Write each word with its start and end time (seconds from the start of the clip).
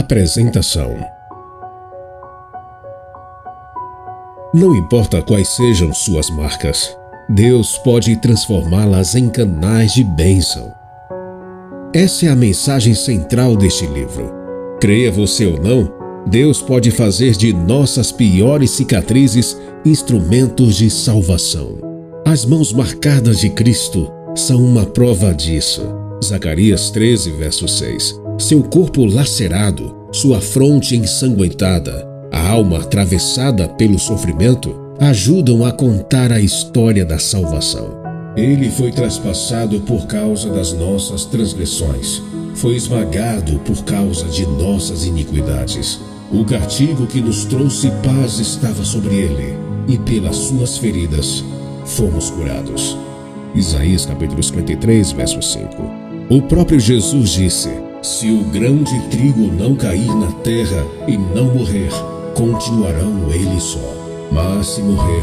Apresentação 0.00 0.96
Não 4.54 4.74
importa 4.74 5.20
quais 5.20 5.46
sejam 5.48 5.92
suas 5.92 6.30
marcas, 6.30 6.96
Deus 7.28 7.76
pode 7.76 8.16
transformá-las 8.16 9.14
em 9.14 9.28
canais 9.28 9.92
de 9.92 10.02
bênção. 10.02 10.72
Essa 11.92 12.24
é 12.24 12.28
a 12.30 12.34
mensagem 12.34 12.94
central 12.94 13.54
deste 13.56 13.86
livro. 13.88 14.32
Creia 14.80 15.12
você 15.12 15.44
ou 15.44 15.60
não, 15.60 15.92
Deus 16.26 16.62
pode 16.62 16.90
fazer 16.90 17.32
de 17.32 17.52
nossas 17.52 18.10
piores 18.10 18.70
cicatrizes 18.70 19.54
instrumentos 19.84 20.76
de 20.76 20.88
salvação. 20.88 21.76
As 22.26 22.46
mãos 22.46 22.72
marcadas 22.72 23.40
de 23.40 23.50
Cristo 23.50 24.10
são 24.34 24.64
uma 24.64 24.86
prova 24.86 25.34
disso. 25.34 25.82
Zacarias 26.24 26.90
13, 26.90 27.32
verso 27.32 27.68
6. 27.68 28.29
Seu 28.40 28.62
corpo 28.62 29.04
lacerado, 29.04 29.94
sua 30.10 30.40
fronte 30.40 30.96
ensanguentada, 30.96 32.08
a 32.32 32.48
alma 32.48 32.78
atravessada 32.78 33.68
pelo 33.68 33.98
sofrimento 33.98 34.74
ajudam 34.98 35.62
a 35.62 35.70
contar 35.70 36.32
a 36.32 36.40
história 36.40 37.04
da 37.04 37.18
salvação. 37.18 38.00
Ele 38.34 38.70
foi 38.70 38.92
traspassado 38.92 39.80
por 39.80 40.06
causa 40.06 40.48
das 40.48 40.72
nossas 40.72 41.26
transgressões, 41.26 42.22
foi 42.54 42.76
esmagado 42.76 43.58
por 43.58 43.84
causa 43.84 44.24
de 44.24 44.46
nossas 44.46 45.04
iniquidades. 45.04 46.00
O 46.32 46.42
castigo 46.42 47.06
que 47.06 47.20
nos 47.20 47.44
trouxe 47.44 47.90
paz 48.02 48.38
estava 48.38 48.82
sobre 48.86 49.16
ele, 49.16 49.54
e 49.86 49.98
pelas 49.98 50.36
suas 50.36 50.78
feridas 50.78 51.44
fomos 51.84 52.30
curados. 52.30 52.96
Isaías 53.54 54.06
capítulo 54.06 54.42
53, 54.42 55.12
verso 55.12 55.42
5. 55.42 55.66
O 56.30 56.40
próprio 56.40 56.80
Jesus 56.80 57.30
disse: 57.32 57.89
Se 58.02 58.30
o 58.30 58.44
grão 58.44 58.82
de 58.82 58.98
trigo 59.10 59.52
não 59.52 59.74
cair 59.74 60.08
na 60.14 60.32
terra 60.42 60.86
e 61.06 61.18
não 61.18 61.54
morrer, 61.54 61.90
continuarão 62.34 63.30
ele 63.30 63.60
só, 63.60 63.94
mas 64.32 64.68
se 64.68 64.80
morrer, 64.80 65.22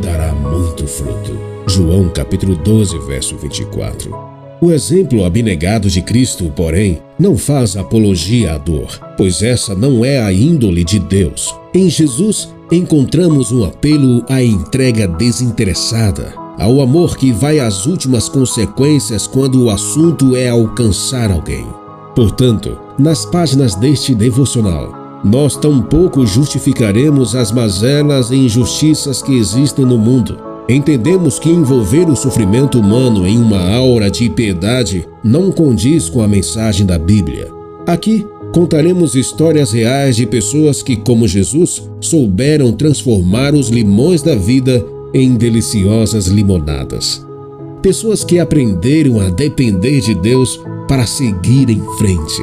dará 0.00 0.32
muito 0.32 0.86
fruto. 0.86 1.38
João 1.66 2.08
capítulo 2.08 2.56
12, 2.56 2.98
verso 3.00 3.36
24. 3.36 4.16
O 4.58 4.70
exemplo 4.72 5.22
abnegado 5.22 5.90
de 5.90 6.00
Cristo, 6.00 6.50
porém, 6.56 7.02
não 7.18 7.36
faz 7.36 7.76
apologia 7.76 8.54
à 8.54 8.58
dor, 8.58 8.98
pois 9.18 9.42
essa 9.42 9.74
não 9.74 10.02
é 10.02 10.18
a 10.18 10.32
índole 10.32 10.82
de 10.82 10.98
Deus. 10.98 11.54
Em 11.74 11.90
Jesus, 11.90 12.48
encontramos 12.72 13.52
um 13.52 13.64
apelo 13.64 14.24
à 14.30 14.42
entrega 14.42 15.06
desinteressada, 15.06 16.32
ao 16.58 16.80
amor 16.80 17.18
que 17.18 17.30
vai 17.32 17.60
às 17.60 17.84
últimas 17.84 18.30
consequências 18.30 19.26
quando 19.26 19.64
o 19.64 19.68
assunto 19.70 20.34
é 20.34 20.48
alcançar 20.48 21.30
alguém. 21.30 21.83
Portanto, 22.14 22.78
nas 22.98 23.26
páginas 23.26 23.74
deste 23.74 24.14
devocional, 24.14 25.20
nós 25.24 25.56
tampouco 25.56 26.26
justificaremos 26.26 27.34
as 27.34 27.50
mazelas 27.50 28.30
e 28.30 28.36
injustiças 28.36 29.22
que 29.22 29.36
existem 29.36 29.84
no 29.84 29.98
mundo. 29.98 30.38
Entendemos 30.68 31.38
que 31.38 31.50
envolver 31.50 32.08
o 32.08 32.16
sofrimento 32.16 32.78
humano 32.78 33.26
em 33.26 33.36
uma 33.38 33.74
aura 33.74 34.10
de 34.10 34.30
piedade 34.30 35.06
não 35.22 35.50
condiz 35.50 36.08
com 36.08 36.22
a 36.22 36.28
mensagem 36.28 36.86
da 36.86 36.98
Bíblia. 36.98 37.48
Aqui 37.86 38.24
contaremos 38.52 39.14
histórias 39.14 39.72
reais 39.72 40.16
de 40.16 40.26
pessoas 40.26 40.82
que, 40.82 40.96
como 40.96 41.26
Jesus, 41.26 41.82
souberam 42.00 42.70
transformar 42.72 43.54
os 43.54 43.68
limões 43.68 44.22
da 44.22 44.34
vida 44.34 44.84
em 45.12 45.34
deliciosas 45.34 46.28
limonadas. 46.28 47.26
Pessoas 47.82 48.24
que 48.24 48.38
aprenderam 48.38 49.20
a 49.20 49.28
depender 49.28 50.00
de 50.00 50.14
Deus 50.14 50.58
para 50.88 51.06
seguir 51.06 51.70
em 51.70 51.82
frente. 51.98 52.42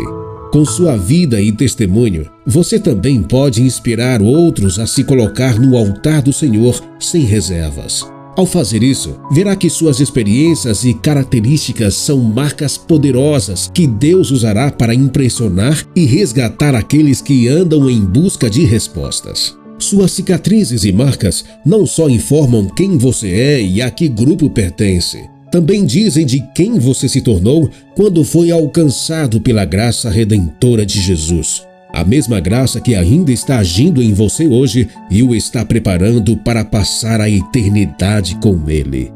Com 0.52 0.66
sua 0.66 0.98
vida 0.98 1.42
e 1.42 1.52
testemunho, 1.52 2.30
você 2.46 2.78
também 2.78 3.24
pode 3.24 3.62
inspirar 3.62 4.22
outros 4.22 4.80
a 4.80 4.86
se 4.86 5.04
colocar 5.04 5.58
no 5.58 5.78
altar 5.78 6.22
do 6.22 6.34
Senhor 6.34 6.82
sem 7.00 7.24
reservas. 7.24 8.06
Ao 8.36 8.46
fazer 8.46 8.82
isso, 8.82 9.18
verá 9.32 9.56
que 9.56 9.70
suas 9.70 10.00
experiências 10.00 10.84
e 10.84 10.94
características 10.94 11.96
são 11.96 12.20
marcas 12.20 12.78
poderosas 12.78 13.70
que 13.74 13.86
Deus 13.86 14.32
usará 14.32 14.72
para 14.72 14.96
impressionar 14.96 15.86
e 15.96 16.06
resgatar 16.06 16.74
aqueles 16.76 17.22
que 17.22 17.48
andam 17.48 17.90
em 17.90 18.04
busca 18.04 18.50
de 18.50 18.64
respostas. 18.66 19.56
Suas 19.78 20.12
cicatrizes 20.12 20.84
e 20.84 20.92
marcas 20.92 21.44
não 21.66 21.86
só 21.86 22.10
informam 22.10 22.68
quem 22.70 22.98
você 22.98 23.28
é 23.30 23.62
e 23.62 23.82
a 23.82 23.90
que 23.90 24.08
grupo 24.08 24.50
pertence, 24.50 25.30
também 25.52 25.86
dizem 25.86 26.26
de 26.26 26.40
quem 26.56 26.80
você 26.80 27.10
se 27.10 27.22
tornou 27.22 27.70
quando 27.94 28.24
foi 28.24 28.50
alcançado 28.50 29.42
pela 29.42 29.66
graça 29.66 30.10
redentora 30.10 30.86
de 30.86 31.02
Jesus. 31.02 31.64
A 31.94 32.06
mesma 32.06 32.40
graça 32.40 32.80
que 32.80 32.96
ainda 32.96 33.34
está 33.34 33.58
agindo 33.58 34.02
em 34.02 34.14
você 34.14 34.48
hoje 34.48 34.88
e 35.10 35.22
o 35.22 35.36
está 35.36 35.66
preparando 35.66 36.38
para 36.38 36.64
passar 36.64 37.20
a 37.20 37.30
eternidade 37.30 38.36
com 38.36 38.58
Ele. 38.70 39.12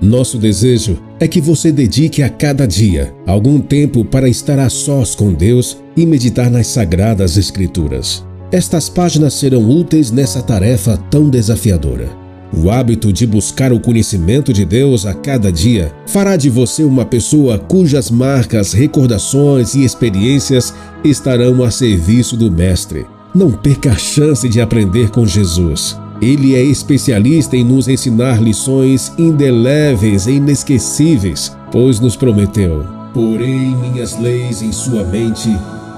Nosso 0.00 0.38
desejo 0.38 0.98
é 1.20 1.28
que 1.28 1.42
você 1.42 1.70
dedique 1.70 2.22
a 2.22 2.30
cada 2.30 2.66
dia 2.66 3.12
algum 3.26 3.60
tempo 3.60 4.02
para 4.02 4.26
estar 4.26 4.58
a 4.58 4.70
sós 4.70 5.14
com 5.14 5.34
Deus 5.34 5.76
e 5.94 6.06
meditar 6.06 6.50
nas 6.50 6.68
Sagradas 6.68 7.36
Escrituras. 7.36 8.24
Estas 8.50 8.88
páginas 8.88 9.34
serão 9.34 9.68
úteis 9.70 10.10
nessa 10.10 10.42
tarefa 10.42 10.96
tão 11.10 11.28
desafiadora. 11.28 12.19
O 12.52 12.68
hábito 12.68 13.12
de 13.12 13.26
buscar 13.26 13.72
o 13.72 13.78
conhecimento 13.78 14.52
de 14.52 14.64
Deus 14.64 15.06
a 15.06 15.14
cada 15.14 15.52
dia 15.52 15.92
fará 16.06 16.36
de 16.36 16.50
você 16.50 16.82
uma 16.82 17.04
pessoa 17.04 17.58
cujas 17.58 18.10
marcas, 18.10 18.72
recordações 18.72 19.74
e 19.74 19.84
experiências 19.84 20.74
estarão 21.04 21.62
a 21.62 21.70
serviço 21.70 22.36
do 22.36 22.50
Mestre. 22.50 23.06
Não 23.32 23.52
perca 23.52 23.92
a 23.92 23.96
chance 23.96 24.48
de 24.48 24.60
aprender 24.60 25.10
com 25.10 25.24
Jesus. 25.24 25.96
Ele 26.20 26.54
é 26.56 26.62
especialista 26.62 27.56
em 27.56 27.64
nos 27.64 27.88
ensinar 27.88 28.42
lições 28.42 29.12
indeléveis 29.16 30.26
e 30.26 30.32
inesquecíveis, 30.32 31.56
pois 31.70 32.00
nos 32.00 32.16
prometeu: 32.16 32.84
Porei 33.14 33.74
minhas 33.76 34.18
leis 34.18 34.60
em 34.60 34.72
sua 34.72 35.04
mente 35.04 35.48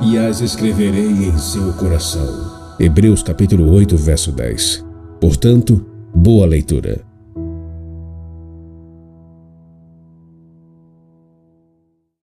e 0.02 0.18
as 0.18 0.40
escreverei 0.40 1.10
em 1.10 1.38
seu 1.38 1.72
coração. 1.72 2.52
Hebreus 2.78 3.22
capítulo 3.22 3.72
8, 3.72 3.96
verso 3.96 4.30
10. 4.30 4.84
Portanto, 5.20 5.91
Boa 6.14 6.46
leitura. 6.46 7.11